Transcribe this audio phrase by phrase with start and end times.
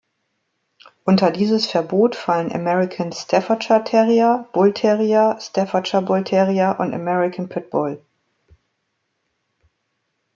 [1.05, 8.03] Unter dieses Verbot fallen American Staffordshire Terrier, Bullterrier, Staffordshire Bullterrier und American Pit Bull.